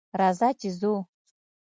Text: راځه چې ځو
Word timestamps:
راځه 0.19 0.49
چې 0.59 0.69
ځو 0.79 0.93